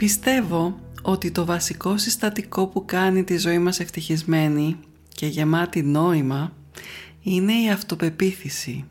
[0.00, 4.76] Πιστεύω ότι το βασικό συστατικό που κάνει τη ζωή μας ευτυχισμένη
[5.14, 6.52] και γεμάτη νόημα
[7.22, 8.84] είναι η αυτοπεποίθηση.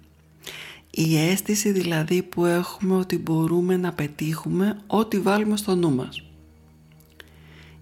[0.91, 6.23] Η αίσθηση δηλαδή που έχουμε ότι μπορούμε να πετύχουμε ό,τι βάλουμε στο νου μας.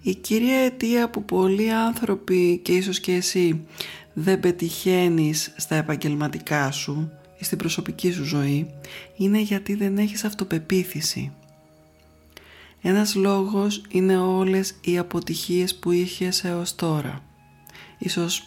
[0.01, 3.65] Η κυρία αιτία που πολλοί άνθρωποι και ίσως και εσύ
[4.13, 8.69] δεν πετυχαίνεις στα επαγγελματικά σου ή στην προσωπική σου ζωή
[9.17, 11.31] είναι γιατί δεν έχεις αυτοπεποίθηση.
[12.87, 17.19] Ένας λόγος είναι όλες οι αποτυχίες που είχες έως τώρα.
[17.97, 18.43] Ίσως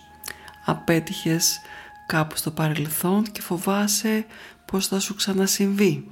[0.65, 1.61] απέτυχες
[2.07, 4.27] κάπου στο παρελθόν και φοβάσαι
[4.65, 6.05] πως θα σου ξανασυμβεί.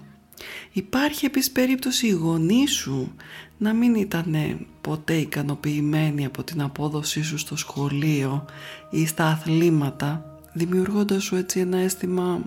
[0.72, 3.14] Υπάρχει επίσης περίπτωση οι γονείς σου
[3.58, 8.44] να μην ήταν ποτέ ικανοποιημένοι από την απόδοσή σου στο σχολείο
[8.90, 12.40] ή στα αθλήματα δημιουργώντας σου έτσι ένα αίσθημα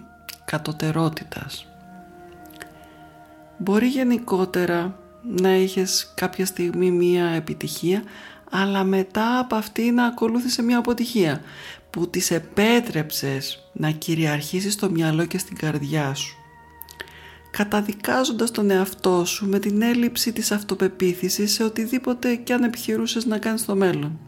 [0.46, 1.66] κατωτερότητας.
[3.58, 8.04] Μπορεί γενικότερα να είχες κάποια στιγμή μία επιτυχία
[8.50, 11.42] αλλά μετά από αυτή να ακολούθησε μία αποτυχία
[11.90, 16.36] που τις επέτρεψες να κυριαρχήσεις στο μυαλό και στην καρδιά σου
[17.52, 23.38] καταδικάζοντας τον εαυτό σου με την έλλειψη της αυτοπεποίθησης σε οτιδήποτε και αν επιχειρούσες να
[23.38, 24.20] κάνεις στο μέλλον.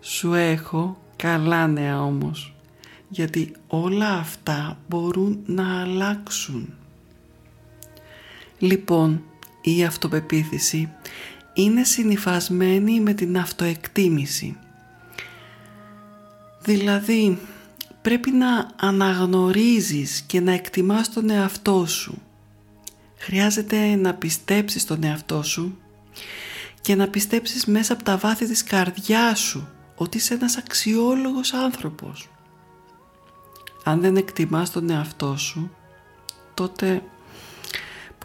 [0.00, 2.54] Σου έχω καλά νέα όμως,
[3.08, 6.74] γιατί όλα αυτά μπορούν να αλλάξουν.
[8.58, 9.22] Λοιπόν,
[9.62, 10.92] η αυτοπεποίθηση
[11.52, 14.56] είναι συνειφασμένη με την αυτοεκτίμηση.
[16.62, 17.38] Δηλαδή,
[18.02, 22.22] πρέπει να αναγνωρίζεις και να εκτιμάς τον εαυτό σου.
[23.16, 25.78] Χρειάζεται να πιστέψεις τον εαυτό σου
[26.80, 32.28] και να πιστέψεις μέσα από τα βάθη της καρδιάς σου ότι είσαι ένας αξιόλογος άνθρωπος.
[33.84, 35.70] Αν δεν εκτιμάς τον εαυτό σου,
[36.54, 37.02] τότε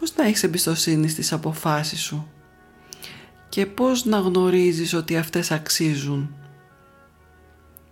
[0.00, 2.28] πώς να έχεις εμπιστοσύνη στις αποφάσεις σου;
[3.48, 6.34] Και πώς να γνωρίζεις ότι αυτές αξίζουν;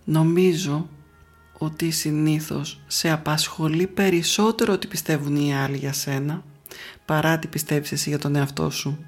[0.05, 0.89] Νομίζω
[1.59, 6.45] ότι συνήθως σε απασχολεί περισσότερο ότι πιστεύουν οι άλλοι για σένα
[7.05, 9.05] παρά τι πιστεύεις εσύ για τον εαυτό σου.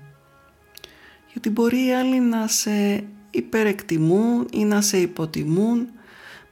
[1.32, 5.88] Γιατί μπορεί οι άλλοι να σε υπερεκτιμούν ή να σε υποτιμούν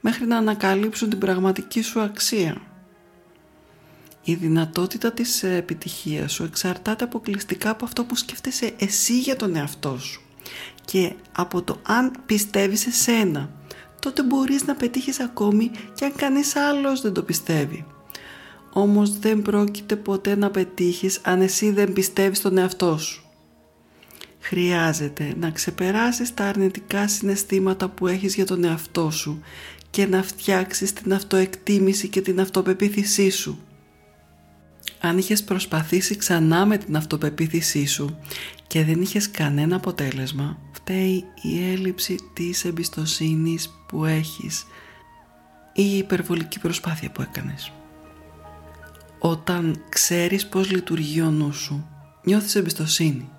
[0.01, 2.61] μέχρι να ανακαλύψουν την πραγματική σου αξία.
[4.29, 9.97] Η δυνατότητα της επιτυχίας σου εξαρτάται αποκλειστικά από αυτό που σκέφτεσαι εσύ για τον εαυτό
[9.99, 10.21] σου
[10.85, 13.49] και από το αν πιστεύεις εσένα
[13.99, 17.85] τότε μπορείς να πετύχεις ακόμη και αν κανείς άλλος δεν το πιστεύει.
[18.73, 23.23] Όμως δεν πρόκειται ποτέ να πετύχεις αν εσύ δεν πιστεύεις τον εαυτό σου.
[24.39, 29.41] Χρειάζεται να ξεπεράσεις τα αρνητικά συναισθήματα που έχεις για τον εαυτό σου
[29.89, 33.61] και να φτιάξεις την αυτοεκτίμηση και την αυτοπεποίθησή σου.
[34.99, 38.17] Αν είχες προσπαθήσει ξανά με την αυτοπεποίθησή σου
[38.67, 44.65] και δεν είχες κανένα αποτέλεσμα, φταίει η έλλειψη της εμπιστοσύνης που έχεις
[45.73, 47.71] ή η υπερβολική προσπάθεια που έκανες.
[49.19, 51.87] Όταν ξέρεις πώς λειτουργεί ο νους σου,
[52.23, 53.29] νιώθεις εμπιστοσύνη.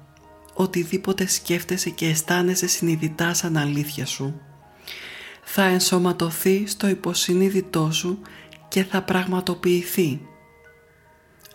[0.54, 4.40] Οτιδήποτε σκέφτεσαι και αισθάνεσαι συνειδητά σαν αλήθεια σου,
[5.42, 8.18] θα ενσωματωθεί στο υποσυνείδητό σου
[8.68, 10.20] και θα πραγματοποιηθεί.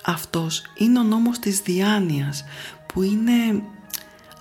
[0.06, 2.44] Αυτός είναι ο νόμος της διάνοιας
[2.94, 3.64] που είναι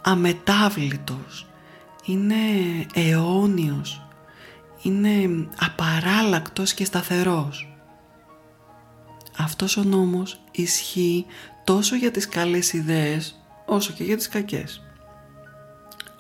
[0.02, 1.46] αμετάβλητος,
[2.04, 2.34] είναι
[2.94, 4.06] αιώνιος,
[4.82, 7.76] είναι απαράλλακτος και σταθερός.
[9.38, 11.26] Αυτός ο νόμος ισχύει
[11.64, 14.82] τόσο για τις καλές ιδέες όσο και για τις κακές.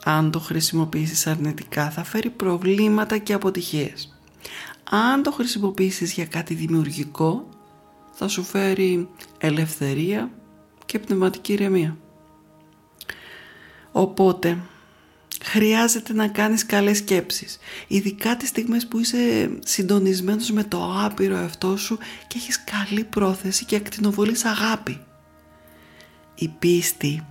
[0.04, 4.16] Αν το χρησιμοποιήσεις αρνητικά θα φέρει προβλήματα και αποτυχίες.
[4.90, 7.48] Αν το χρησιμοποιήσεις για κάτι δημιουργικό
[8.12, 10.30] θα σου φέρει ελευθερία
[10.86, 11.96] και πνευματική ηρεμία.
[13.92, 14.58] Οπότε
[15.44, 17.58] χρειάζεται να κάνεις καλές σκέψεις.
[17.86, 23.64] Ειδικά τις στιγμές που είσαι συντονισμένος με το άπειρο εαυτό σου και έχεις καλή πρόθεση
[23.64, 25.00] και ακτινοβολείς αγάπη.
[26.34, 27.26] Η πίστη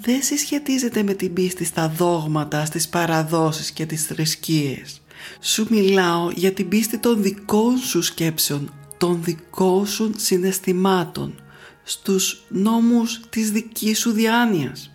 [0.00, 5.02] δεν συσχετίζεται με την πίστη στα δόγματα, στις παραδόσεις και τις θρησκείες.
[5.40, 11.34] Σου μιλάω για την πίστη των δικών σου σκέψεων, των δικών σου συναισθημάτων,
[11.82, 14.90] στους νόμους της δικής σου διάνοιας,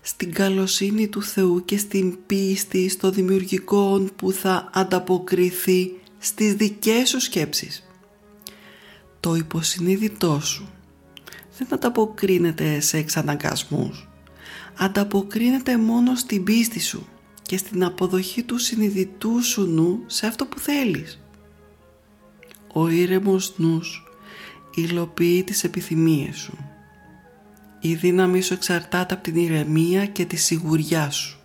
[0.00, 7.20] στην καλοσύνη του Θεού και στην πίστη στο δημιουργικό που θα ανταποκριθεί στις δικές σου
[7.20, 7.88] σκέψεις.
[9.20, 10.68] Το υποσυνείδητό σου
[11.58, 14.08] δεν ανταποκρίνεται σε εξαναγκασμούς.
[14.78, 17.06] Ανταποκρίνεται μόνο στην πίστη σου
[17.42, 21.20] και στην αποδοχή του συνειδητού σου νου σε αυτό που θέλεις.
[22.78, 24.04] Ο ήρεμος νους
[24.74, 26.58] υλοποιεί τις επιθυμίες σου.
[27.80, 31.38] Η δύναμη σου εξαρτάται από την ηρεμία και τη σιγουριά σου.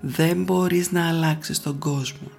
[0.00, 2.30] Δεν μπορείς να αλλάξεις τον κόσμο,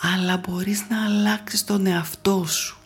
[0.00, 2.78] αλλά μπορείς να αλλάξεις τον εαυτό σου.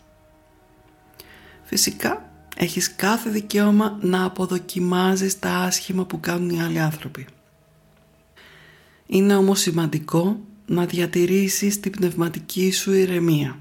[1.63, 7.25] Φυσικά έχεις κάθε δικαίωμα να αποδοκιμάζεις τα άσχημα που κάνουν οι άλλοι άνθρωποι.
[9.05, 13.57] Είναι όμως σημαντικό να διατηρήσεις την πνευματική σου ηρεμία.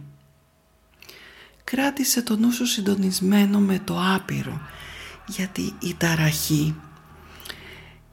[1.72, 4.60] Κράτησε το νου σου συντονισμένο με το άπειρο,
[5.26, 6.74] γιατί η ταραχή,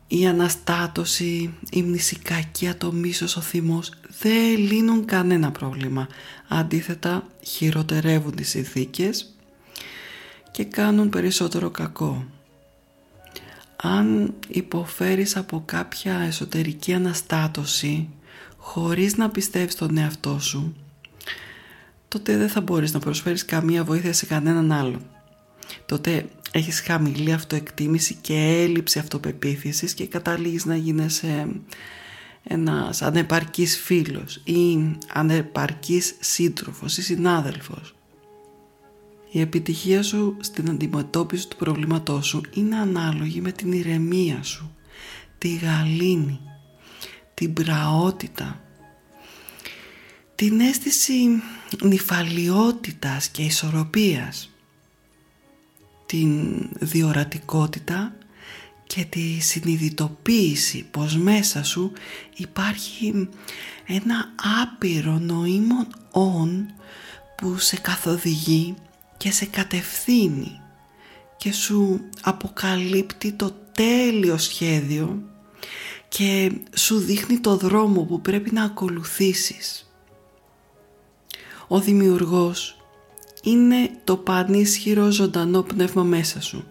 [0.08, 6.08] η αναστάτωση, η μνησικακία, το μίσος, ο θυμός δεν λύνουν κανένα πρόβλημα.
[6.48, 9.36] Αντίθετα χειροτερεύουν τις συνθήκες
[10.52, 12.26] και κάνουν περισσότερο κακό.
[13.76, 18.10] Αν υποφέρεις από κάποια εσωτερική αναστάτωση
[18.58, 20.76] χωρίς να πιστεύεις τον εαυτό σου,
[22.10, 25.02] τότε δεν θα μπορείς να προσφέρεις καμία βοήθεια σε κανέναν άλλο.
[25.86, 31.48] Τότε έχεις χαμηλή αυτοεκτίμηση και έλλειψη αυτοπεποίθησης και καταλήγεις να γίνεσαι
[32.44, 37.96] ένας ανεπαρκής φίλος ή ανεπαρκής σύντροφος ή συνάδελφος.
[39.32, 44.76] Η επιτυχία σου στην αντιμετώπιση του προβλήματός σου είναι ανάλογη με την ηρεμία σου,
[45.38, 46.40] τη γαλήνη,
[47.34, 48.62] την πραότητα,
[50.40, 51.42] την αίσθηση
[51.84, 54.50] νυφαλιότητας και ισορροπίας,
[56.06, 58.16] την διορατικότητα
[58.88, 61.92] και τη συνειδητοποίηση πως μέσα σου
[62.36, 63.30] υπάρχει
[63.86, 66.74] ένα άπειρο νοήμων «ον»
[67.38, 68.76] που σε καθοδηγεί
[69.18, 70.62] και σε κατευθύνει
[71.38, 75.24] και σου αποκαλύπτει το τέλειο σχέδιο
[76.08, 79.89] και σου δείχνει το δρόμο που πρέπει να ακολουθήσεις.
[81.72, 82.78] Ο δημιουργός
[83.44, 86.64] είναι το πανίσχυρο ζωντανό πνεύμα μέσα σου.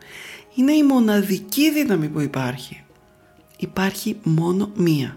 [0.54, 2.84] Είναι η μοναδική δύναμη που υπάρχει.
[3.56, 5.16] Υπάρχει μόνο μία.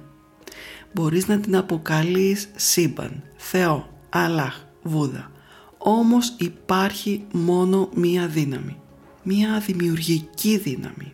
[0.93, 5.31] Μπορείς να την αποκαλείς σύμπαν, Θεό, Αλλάχ, Βούδα.
[5.77, 8.77] Όμως υπάρχει μόνο μία δύναμη.
[9.23, 11.13] Μία δημιουργική δύναμη.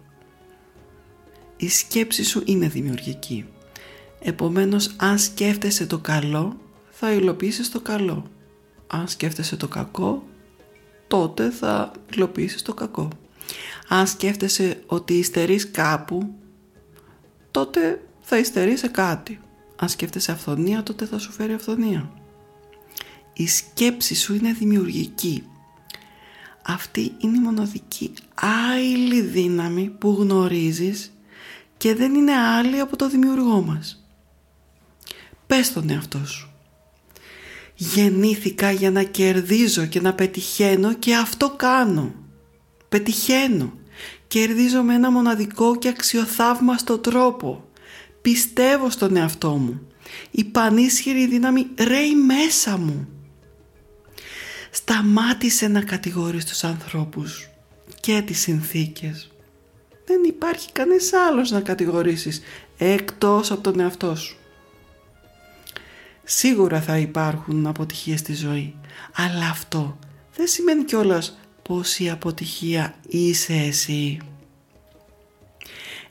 [1.58, 3.46] Η σκέψη σου είναι δημιουργική.
[4.22, 6.58] Επομένως αν σκέφτεσαι το καλό
[6.90, 8.26] θα υλοποιήσεις το καλό.
[8.88, 10.28] Αν σκέφτεσαι το κακό
[11.08, 13.08] τότε θα υλοποιήσεις το κακό.
[13.88, 16.36] Αν σκέφτεσαι ότι υστερείς κάπου
[17.52, 19.40] τότε θα υστερείς σε κάτι.
[19.76, 22.12] Αν σκέφτεσαι αυθονία τότε θα σου φέρει αυθονία
[23.38, 25.44] η σκέψη σου είναι δημιουργική.
[26.62, 31.12] Αυτή είναι η μοναδική άειλη δύναμη που γνωρίζεις
[31.78, 34.06] και δεν είναι άλλη από το δημιουργό μας.
[35.48, 36.52] Πες τον εαυτό σου.
[37.80, 42.14] Γεννήθηκα για να κερδίζω και να πετυχαίνω και αυτό κάνω.
[42.90, 43.74] Πετυχαίνω.
[44.28, 47.70] Κερδίζω με ένα μοναδικό και αξιοθαύμαστο τρόπο.
[48.22, 49.88] Πιστεύω στον εαυτό μου.
[50.32, 53.08] Η πανίσχυρη δύναμη ρέει μέσα μου.
[54.72, 57.50] Σταμάτησε να κατηγορείς τους ανθρώπους
[58.00, 59.32] και τις συνθήκες.
[60.06, 62.42] Δεν υπάρχει κανείς άλλος να κατηγορήσεις
[62.78, 64.38] εκτός από τον εαυτό σου.
[66.30, 68.76] Σίγουρα θα υπάρχουν αποτυχίες στη ζωή,
[69.16, 69.98] αλλά αυτό
[70.36, 74.20] δεν σημαίνει κιόλας πως η αποτυχία είσαι εσύ.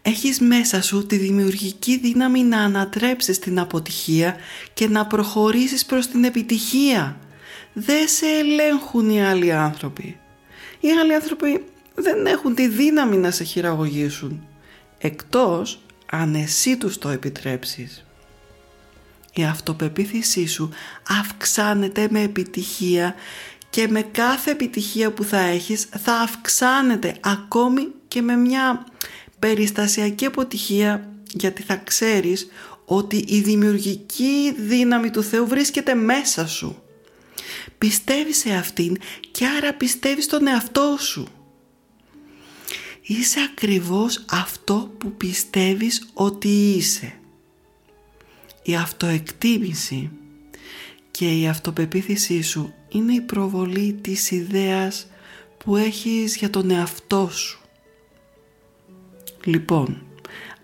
[0.02, 4.36] Έχεις μέσα σου τη δημιουργική δύναμη να ανατρέψεις την αποτυχία
[4.74, 7.18] και να προχωρήσεις προς την επιτυχία
[7.72, 10.18] δεν σε ελέγχουν οι άλλοι άνθρωποι.
[10.80, 14.46] Οι άλλοι άνθρωποι δεν έχουν τη δύναμη να σε χειραγωγήσουν,
[14.98, 18.05] εκτός αν εσύ τους το επιτρέψεις.
[19.36, 20.70] Η αυτοπεποίθησή σου
[21.20, 23.14] αυξάνεται με επιτυχία
[23.70, 28.86] και με κάθε επιτυχία που θα έχεις θα αυξάνεται ακόμη και με μια
[29.38, 32.48] περιστασιακή αποτυχία γιατί θα ξέρεις
[32.84, 36.80] ότι η δημιουργική δύναμη του Θεού βρίσκεται μέσα σου
[37.78, 38.96] πιστεύεις σε αυτήν
[39.30, 41.28] και άρα πιστεύεις στον εαυτό σου.
[43.02, 47.20] Είσαι ακριβώς αυτό που πιστεύεις ότι είσαι.
[48.68, 50.10] Η αυτοεκτίμηση
[51.10, 55.06] και η αυτοπεποίθησή σου είναι η προβολή της ιδέας
[55.58, 57.60] που έχεις για τον εαυτό σου.
[59.44, 60.02] Λοιπόν,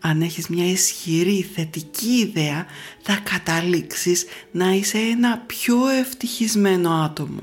[0.00, 2.66] αν έχεις μια ισχυρή θετική ιδέα
[3.02, 7.42] θα καταλήξεις να είσαι ένα πιο ευτυχισμένο άτομο.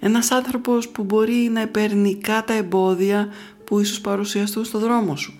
[0.00, 3.28] Ένας άνθρωπος που μπορεί να επερνικά τα εμπόδια
[3.64, 5.38] που ίσως παρουσιαστούν στο δρόμο σου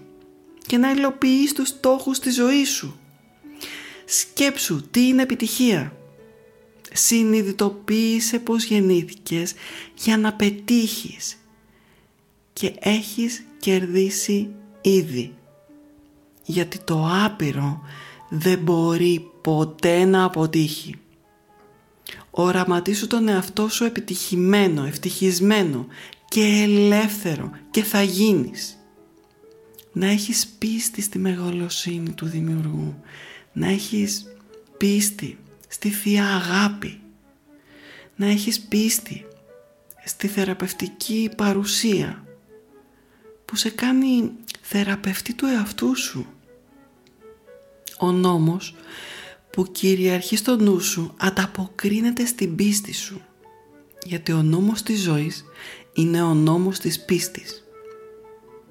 [0.67, 2.99] και να υλοποιείς τους στόχους της ζωής σου.
[4.11, 5.97] Σκέψου τι είναι επιτυχία.
[6.93, 9.55] Συνειδητοποίησε πως γεννήθηκες
[9.95, 11.37] για να πετύχεις
[12.53, 14.50] και έχεις κερδίσει
[14.81, 15.35] ήδη.
[16.45, 17.81] Γιατί το άπειρο
[18.29, 20.95] δεν μπορεί ποτέ να αποτύχει.
[22.31, 25.87] Οραματίσου τον εαυτό σου επιτυχημένο, ευτυχισμένο
[26.29, 28.79] και ελεύθερο και θα γίνεις.
[29.93, 33.03] Να έχεις πίστη στη μεγαλοσύνη του Δημιουργού.
[33.52, 34.26] Να έχεις
[34.76, 35.38] πίστη
[35.69, 37.00] στη Θεία Αγάπη.
[38.17, 39.26] Να έχεις πίστη
[40.05, 42.25] στη θεραπευτική παρουσία
[43.45, 46.26] που σε κάνει θεραπευτή του εαυτού σου.
[47.99, 48.75] Ο νόμος
[49.50, 53.21] που κυριαρχεί στο νου σου ανταποκρίνεται στην πίστη σου.
[54.05, 55.45] Γιατί ο νόμος της ζωής
[55.93, 57.64] είναι ο νόμος της πίστης.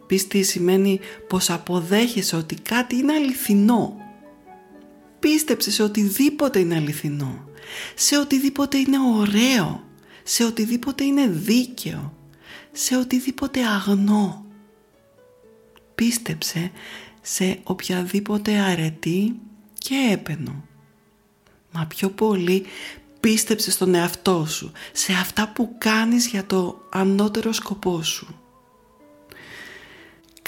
[0.07, 4.06] Πίστη σημαίνει πως αποδέχεσαι ότι κάτι είναι αληθινό.
[5.19, 7.45] Πίστεψε σε οτιδήποτε είναι αληθινό.
[7.95, 9.83] Σε οτιδήποτε είναι ωραίο.
[10.23, 12.13] Σε οτιδήποτε είναι δίκαιο.
[12.71, 14.45] Σε οτιδήποτε αγνό.
[15.95, 16.71] Πίστεψε
[17.21, 19.39] σε οποιαδήποτε αρετή
[19.77, 20.63] και έπαινο.
[21.71, 22.65] Μα πιο πολύ
[23.19, 28.41] πίστεψε στον εαυτό σου, σε αυτά που κάνεις για το ανώτερο σκοπό σου.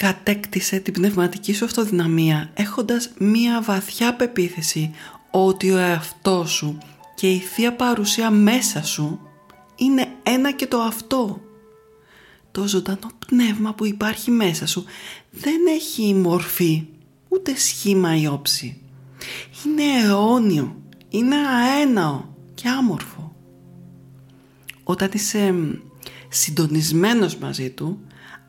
[0.00, 4.90] Κατέκτησε την πνευματική σου αυτοδυναμία έχοντας μία βαθιά πεποίθηση
[5.30, 6.78] ότι ο εαυτός σου
[7.14, 9.20] και η Θεία Παρουσία μέσα σου
[9.76, 11.40] είναι ένα και το αυτό.
[12.50, 14.84] Το ζωντανό πνεύμα που υπάρχει μέσα σου
[15.30, 16.86] δεν έχει μορφή
[17.28, 18.80] ούτε σχήμα ή όψη.
[19.64, 23.34] Είναι αιώνιο, είναι αέναο και άμορφο.
[24.84, 25.54] Όταν είσαι
[26.28, 27.98] συντονισμένος μαζί του,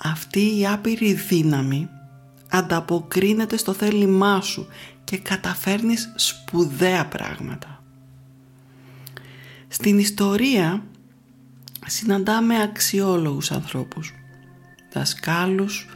[0.04, 1.90] αυτή η άπειρη δύναμη
[2.50, 4.68] ανταποκρίνεται στο θέλημά σου
[5.04, 7.84] και καταφέρνεις σπουδαία πράγματα.
[9.68, 10.84] Στην ιστορία
[11.86, 14.14] συναντάμε αξιόλογους ανθρώπους,
[14.94, 15.88] δασκάλους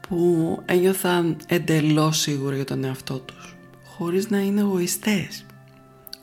[0.00, 5.44] που ένιωθαν εντελώς σίγουροι για τον εαυτό τους, χωρίς να είναι εγωιστές.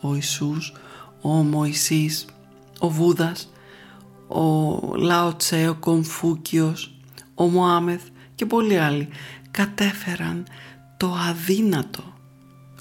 [0.01, 0.74] Ο Ιησούς,
[1.21, 2.25] ο Μωυσής,
[2.79, 3.51] ο Βούδας,
[4.27, 7.00] ο Λαοτσέ, ο Κομφούκιος,
[7.41, 8.01] ο Μωάμεθ
[8.36, 9.07] και πολλοί άλλοι
[9.51, 10.45] κατέφεραν
[10.98, 12.13] το αδύνατο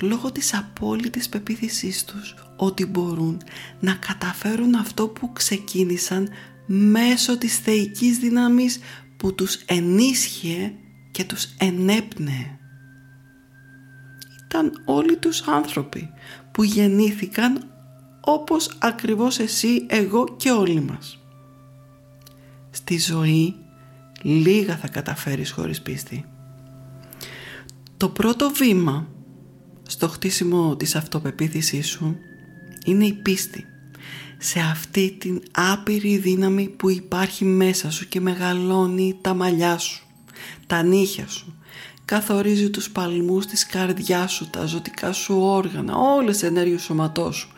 [0.00, 3.40] λόγω της απόλυτης πεποίθησής τους ότι μπορούν
[3.80, 6.28] να καταφέρουν αυτό που ξεκίνησαν
[6.66, 8.78] μέσω της θεϊκής δύναμης
[9.16, 10.72] που τους ενίσχυε
[11.10, 12.58] και τους ενέπνεε.
[14.44, 16.10] Ήταν όλοι τους άνθρωποι
[16.52, 17.64] που γεννήθηκαν
[18.20, 21.18] όπως ακριβώς εσύ, εγώ και όλοι μας.
[22.70, 23.54] Στη ζωή
[24.22, 26.24] λίγα θα καταφέρεις χωρίς πίστη.
[27.96, 29.08] Το πρώτο βήμα
[29.82, 32.16] στο χτίσιμο της αυτοπεποίθησής σου
[32.84, 33.64] είναι η πίστη
[34.38, 40.06] σε αυτή την άπειρη δύναμη που υπάρχει μέσα σου και μεγαλώνει τα μαλλιά σου,
[40.66, 41.54] τα νύχια σου,
[42.04, 47.48] καθορίζει τους παλμούς της καρδιάς σου, τα ζωτικά σου όργανα, όλες τις ενέργειες σωματός σου.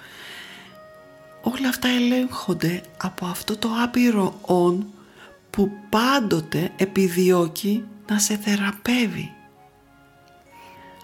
[1.42, 4.86] Όλα αυτά ελέγχονται από αυτό το άπειρο «ον»
[5.52, 9.32] που πάντοτε επιδιώκει να σε θεραπεύει.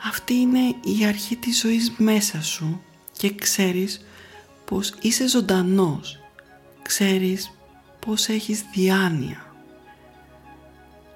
[0.09, 4.07] Αυτή είναι η αρχή της ζωής μέσα σου και ξέρεις
[4.65, 6.21] πως είσαι ζωντανός.
[6.83, 7.51] Ξέρεις
[7.99, 9.53] πως έχεις διάνοια.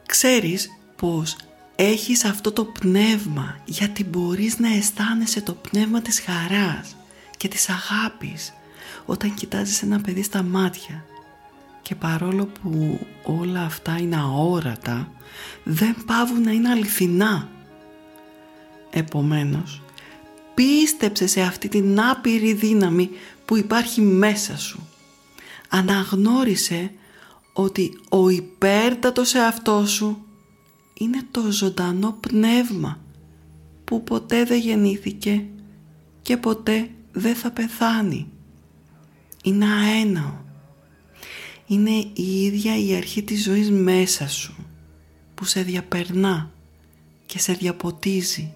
[0.06, 1.36] Ξέρεις πως
[1.76, 6.96] έχεις αυτό το πνεύμα γιατί μπορείς να αισθάνεσαι το πνεύμα της χαράς
[7.36, 8.52] και της αγάπης
[9.06, 11.04] όταν κοιτάζεις ένα παιδί στα μάτια
[11.82, 15.12] και παρόλο που όλα αυτά είναι αόρατα
[15.64, 17.48] δεν πάβουν να είναι αληθινά.
[18.90, 19.82] Επομένως,
[20.54, 23.10] πίστεψε σε αυτή την άπειρη δύναμη
[23.44, 24.88] που υπάρχει μέσα σου.
[25.68, 26.90] Αναγνώρισε
[27.52, 30.24] ότι ο υπέρτατος εαυτός σου
[30.94, 33.00] είναι το ζωντανό πνεύμα
[33.84, 35.44] που ποτέ δεν γεννήθηκε
[36.22, 38.30] και ποτέ δεν θα πεθάνει.
[39.42, 40.41] Είναι αέναο.
[41.66, 44.54] Είναι η ίδια η αρχή της ζωής μέσα σου
[45.34, 46.50] που σε διαπερνά
[47.26, 48.54] και σε διαποτίζει.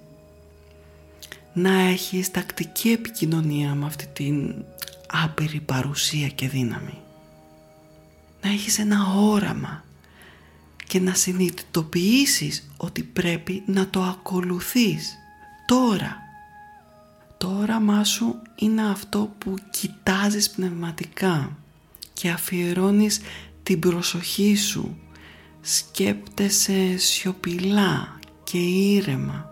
[1.53, 4.55] να έχεις τακτική επικοινωνία με αυτή την
[5.25, 6.99] άπειρη παρουσία και δύναμη.
[8.43, 9.85] Να έχεις ένα όραμα
[10.87, 15.17] και να συνειδητοποιήσεις ότι πρέπει να το ακολουθείς
[15.67, 16.17] τώρα.
[17.39, 21.57] Το όραμά σου είναι αυτό που κοιτάζεις πνευματικά
[22.17, 23.21] και αφιερώνεις
[23.63, 24.99] την προσοχή σου.
[25.61, 29.51] Σκέπτεσαι σιωπηλά και ήρεμα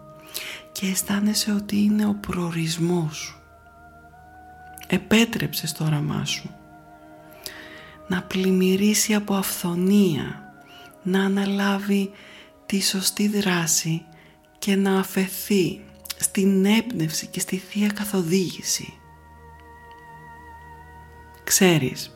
[0.72, 3.38] και αισθάνεσαι ότι είναι ο προορισμός σου.
[4.86, 6.50] Επέτρεψες στο όραμά σου
[8.08, 10.52] να πλημμυρίσει από αυθονία,
[11.02, 12.10] να αναλάβει
[12.66, 14.04] τη σωστή δράση
[14.58, 15.80] και να αφαιθεί
[16.18, 18.92] στην έμπνευση και στη Θεία Καθοδήγηση.
[21.44, 22.13] Ξέρεις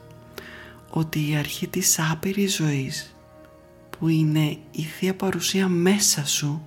[0.90, 3.14] ότι η αρχή της άπειρης ζωής
[3.98, 6.62] που είναι η Θεία Παρουσία μέσα σου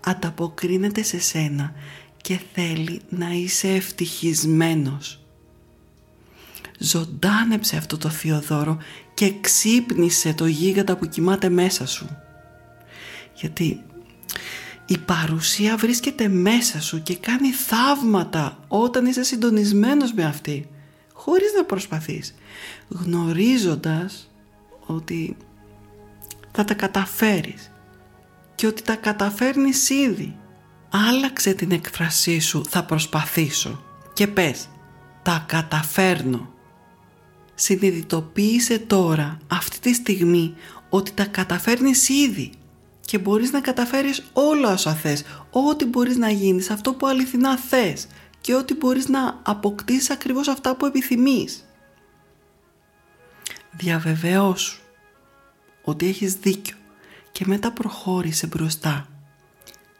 [0.00, 1.72] ανταποκρίνεται σε σένα
[2.16, 5.20] και θέλει να είσαι ευτυχισμένος.
[6.78, 8.78] Ζωντάνεψε αυτό το Θεοδόρο
[9.14, 12.08] και ξύπνησε το γίγαντα που κοιμάται μέσα σου.
[13.34, 13.82] Γιατί
[14.86, 20.68] η παρουσία βρίσκεται μέσα σου και κάνει θαύματα όταν είσαι συντονισμένος με αυτή
[21.22, 22.34] χωρίς να προσπαθείς
[22.88, 24.30] γνωρίζοντας
[24.86, 25.36] ότι
[26.52, 27.72] θα τα καταφέρεις
[28.54, 30.36] και ότι τα καταφέρνεις ήδη.
[31.08, 33.82] Άλλαξε την εκφρασή σου θα προσπαθήσω.
[34.12, 34.68] Και πες
[35.22, 36.52] τα καταφέρνω
[37.54, 40.54] συνειδητοποίησε τώρα αυτή τη στιγμή
[40.88, 42.52] ότι τα καταφέρνεις ήδη
[43.00, 48.06] και μπορείς να καταφέρεις όλα όσα θες, ό,τι μπορείς να γίνεις, αυτό που αληθινά θες
[48.40, 51.64] και ό,τι μπορείς να αποκτήσεις ακριβώς αυτά που επιθυμείς.
[53.70, 54.80] Διαβεβαιώσου
[55.82, 56.76] ότι έχεις δίκιο
[57.32, 59.08] και μετά προχώρησε μπροστά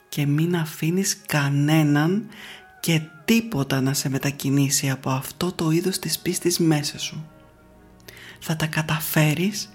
[0.08, 2.28] και μην αφήνεις κανέναν
[2.80, 7.30] και τίποτα να σε μετακινήσει από αυτό το είδος της πίστης μέσα σου.
[8.40, 9.68] Θα τα καταφέρεις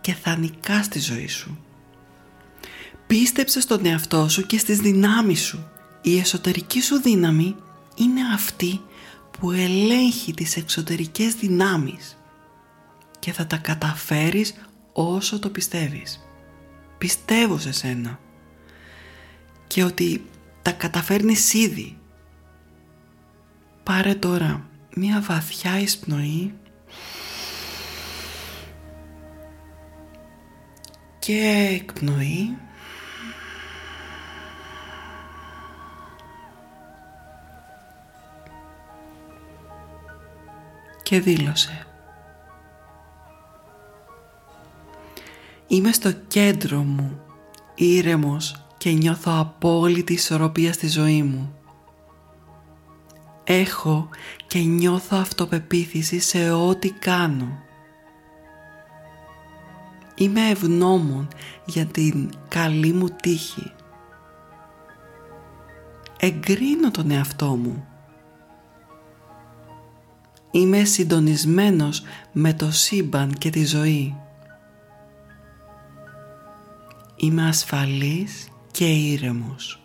[0.00, 1.58] και θα νικάς τη ζωή σου.
[3.06, 5.68] Πίστεψε στον εαυτό σου και στις δυνάμεις σου.
[6.02, 7.56] Η εσωτερική σου δύναμη
[7.94, 8.80] είναι αυτή
[9.30, 12.18] που ελέγχει τις εξωτερικές δυνάμεις
[13.18, 14.54] και θα τα καταφέρεις
[14.92, 16.28] όσο το πιστεύεις.
[16.98, 18.18] Πιστεύω σε σένα
[19.66, 20.26] και ότι
[20.62, 21.98] τα καταφέρνεις ήδη.
[23.82, 26.54] Πάρε τώρα μία βαθιά εισπνοή
[31.18, 32.56] και εκπνοή
[41.04, 41.86] και δήλωσε
[45.66, 47.20] Είμαι στο κέντρο μου,
[47.74, 51.54] ήρεμος και νιώθω απόλυτη ισορροπία στη ζωή μου.
[53.44, 54.08] Έχω
[54.46, 57.58] και νιώθω αυτοπεποίθηση σε ό,τι κάνω.
[60.14, 61.28] Είμαι ευγνώμων
[61.64, 63.72] για την καλή μου τύχη.
[66.20, 67.86] Εγκρίνω τον εαυτό μου.
[70.54, 74.16] Είμαι συντονισμένος με το σύμπαν και τη ζωή.
[77.16, 79.82] Είμαι ασφαλής και ήρεμος.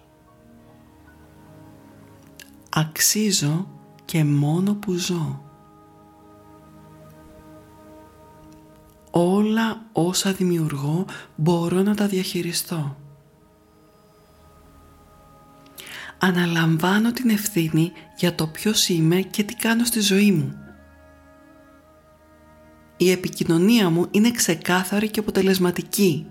[2.69, 3.67] Αξίζω
[4.05, 5.43] και μόνο που ζω.
[9.11, 11.05] Όλα όσα δημιουργώ
[11.35, 12.95] μπορώ να τα διαχειριστώ.
[16.19, 20.57] Αναλαμβάνω την ευθύνη για το ποιος είμαι και τι κάνω στη ζωή μου.
[22.97, 26.27] Η επικοινωνία μου είναι ξεκάθαρη και αποτελεσματική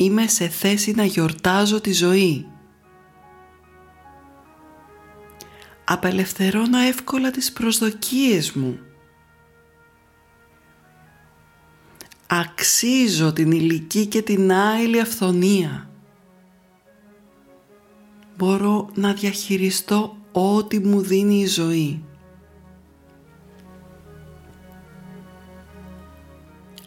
[0.00, 2.46] είμαι σε θέση να γιορτάζω τη ζωή.
[5.84, 8.78] Απελευθερώνω εύκολα τις προσδοκίες μου.
[12.26, 15.87] Αξίζω την ηλική και την άειλη αυθονία.
[18.38, 22.04] Μπορώ να διαχειριστώ ό,τι μου δίνει η ζωή.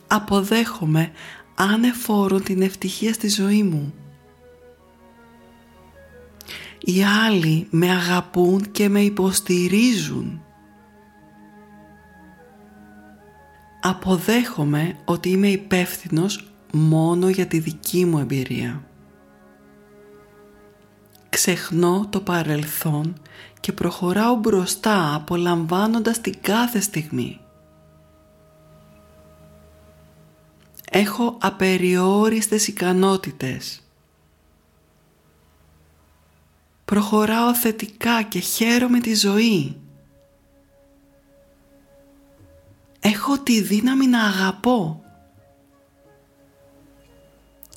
[0.07, 1.11] Αποδέχομαι
[1.55, 3.93] ανεφόρον την ευτυχία στη ζωή μου.
[6.79, 10.41] Οι άλλοι με αγαπούν και με υποστηρίζουν.
[13.81, 18.90] Αποδέχομαι ότι είμαι υπεύθυνος μόνο για τη δική μου εμπειρία.
[21.31, 23.21] Ξεχνώ το παρελθόν
[23.59, 27.39] και προχωράω μπροστά απολαμβάνοντας την κάθε στιγμή.
[30.91, 33.81] Έχω απεριόριστες ικανότητες.
[36.85, 39.81] Προχωράω θετικά και χαίρομαι τη ζωή.
[42.99, 45.03] Έχω τη δύναμη να αγαπώ.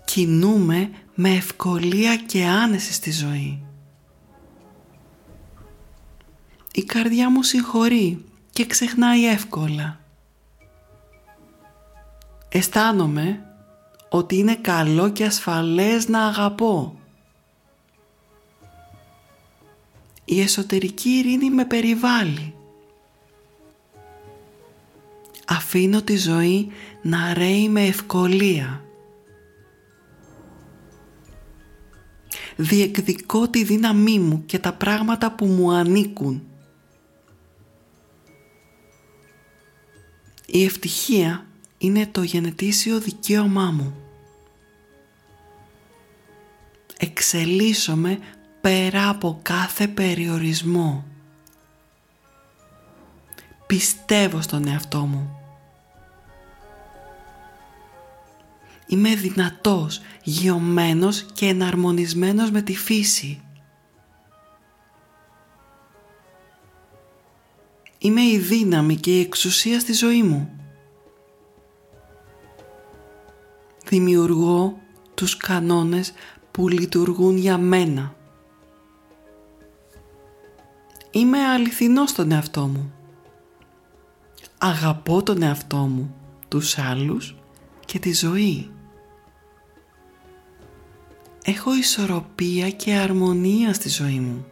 [0.05, 3.63] Κινούμε με ευκολία και άνεση στη ζωή.
[6.73, 10.01] Η καρδιά μου συγχωρεί και ξεχνάει εύκολα.
[12.49, 13.45] Αισθάνομαι
[14.09, 16.99] ότι είναι καλό και ασφαλές να αγαπώ.
[20.25, 22.55] Η εσωτερική ειρήνη με περιβάλλει.
[25.47, 26.73] Αφήνω τη ζωή
[27.03, 28.84] να ρέει με ευκολία.
[32.57, 36.43] Διεκδικώ τη δύναμή μου και τα πράγματα που μου ανήκουν.
[40.47, 41.47] Η ευτυχία
[41.79, 43.95] είναι το γενετήσιο δικαίωμά μου.
[46.99, 48.19] Εξελίσσομαι
[48.61, 51.05] πέρα από κάθε περιορισμό.
[53.67, 55.44] Πιστεύω στον εαυτό μου.
[58.87, 63.45] Είμαι δυνατός, γιωμένος και εναρμονισμένος με τη φύση.
[67.99, 70.51] Είμαι η δύναμη και η εξουσία στη ζωή μου.
[73.87, 74.79] Δημιουργώ
[75.15, 76.13] τους κανόνες
[76.51, 78.15] που λειτουργούν για μένα.
[81.11, 82.93] Είμαι αληθινός στον εαυτό μου.
[84.59, 86.15] Αγαπώ τον εαυτό μου,
[86.49, 87.37] τους άλλους
[87.85, 88.74] και τη ζωή.
[91.47, 94.47] Έχω ισορροπία και αρμονία στη ζωή μου.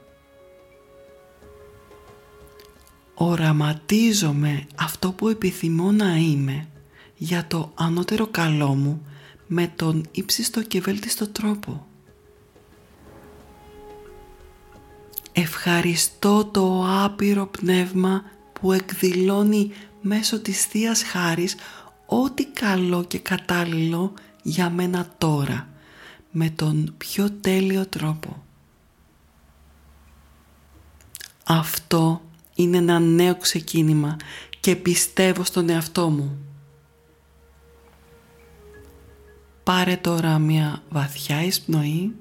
[3.15, 6.69] Οραματίζομαι αυτό που επιθυμώ να είμαι
[7.17, 9.07] για το ανώτερο καλό μου
[9.47, 11.87] με τον ύψιστο και βέλτιστο τρόπο.
[15.33, 21.57] Ευχαριστώ το άπειρο πνεύμα που εκδηλώνει μέσω της Θείας Χάρης
[22.07, 25.72] ό,τι καλό και κατάλληλο για μένα τώρα
[26.33, 28.43] με τον πιο τέλειο τρόπο.
[31.45, 32.23] Αυτό
[32.55, 34.17] είναι ένα νέο ξεκίνημα
[34.61, 36.39] και πιστεύω στον εαυτό μου.
[39.63, 42.15] Πάρε τώρα μια βαθιά εισπνοή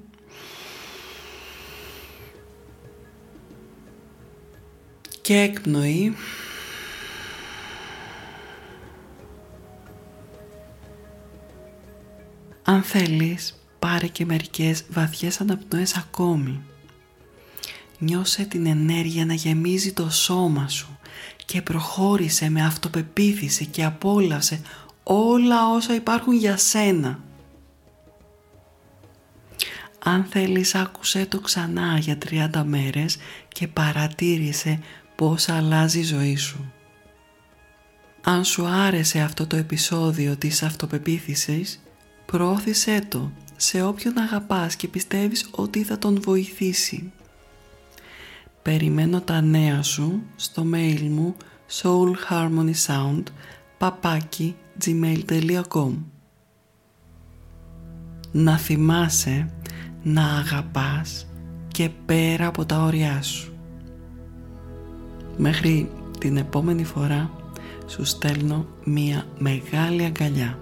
[5.20, 6.14] και εκπνοή
[12.64, 16.60] Αν θέλεις πάρε και μερικές βαθιές αναπνοές ακόμη.
[17.98, 20.98] Νιώσε την ενέργεια να γεμίζει το σώμα σου
[21.44, 24.60] και προχώρησε με αυτοπεποίθηση και απόλαυσε
[25.02, 27.18] όλα όσα υπάρχουν για σένα.
[30.04, 33.16] Αν θέλεις άκουσέ το ξανά για 30 μέρες
[33.48, 34.80] και παρατήρησε
[35.16, 36.72] πώς αλλάζει η ζωή σου.
[38.22, 41.82] Αν σου άρεσε αυτό το επεισόδιο της αυτοπεποίθησης,
[42.26, 47.12] προώθησέ το σε όποιον αγαπάς και πιστεύεις ότι θα τον βοηθήσει.
[48.62, 51.36] Περιμένω τα νέα σου στο mail μου
[51.70, 53.22] soulharmonysound
[53.78, 55.92] παπάκι gmail.com
[58.32, 59.50] Να θυμάσαι
[60.02, 61.26] να αγαπάς
[61.68, 63.52] και πέρα από τα όρια σου.
[65.36, 67.30] Μέχρι την επόμενη φορά
[67.86, 70.61] σου στέλνω μία μεγάλη αγκαλιά.